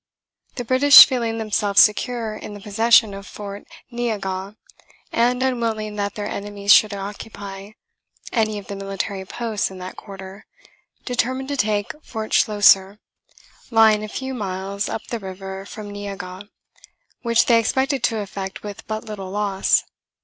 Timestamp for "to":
11.49-11.55, 18.05-18.21